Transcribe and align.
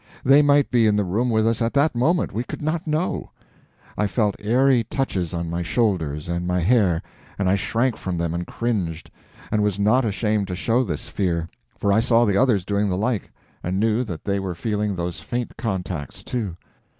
They 0.25 0.41
might 0.41 0.71
be 0.71 0.87
in 0.87 0.95
the 0.95 1.03
room 1.03 1.29
with 1.29 1.45
us 1.45 1.61
at 1.61 1.75
that 1.75 1.93
moment—we 1.93 2.43
could 2.45 2.63
not 2.63 2.87
know. 2.87 3.29
I 3.95 4.07
felt 4.07 4.33
airy 4.39 4.83
touches 4.83 5.31
on 5.31 5.47
my 5.47 5.61
shoulders 5.61 6.27
and 6.27 6.47
my 6.47 6.59
hair, 6.61 7.03
and 7.37 7.47
I 7.47 7.53
shrank 7.53 7.97
from 7.97 8.17
them 8.17 8.33
and 8.33 8.47
cringed, 8.47 9.11
and 9.51 9.61
was 9.61 9.79
not 9.79 10.03
ashamed 10.03 10.47
to 10.47 10.55
show 10.55 10.83
this 10.83 11.07
fear, 11.07 11.49
for 11.77 11.93
I 11.93 11.99
saw 11.99 12.25
the 12.25 12.35
others 12.35 12.65
doing 12.65 12.89
the 12.89 12.97
like, 12.97 13.31
and 13.61 13.79
knew 13.79 14.03
that 14.05 14.25
they 14.25 14.39
were 14.39 14.55
feeling 14.55 14.95
those 14.95 15.19
faint 15.19 15.55
contacts 15.55 16.23
too. 16.23 16.57